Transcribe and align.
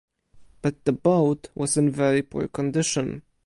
But 0.63 0.83
the 0.85 0.93
boat 0.93 1.49
was 1.53 1.77
in 1.77 1.91
very 1.91 2.23
poor 2.23 2.47
condition. 2.47 3.21